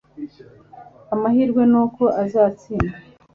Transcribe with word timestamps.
Amahirwe 1.13 1.61
nuko 1.71 2.03
azatsinda 2.23 2.95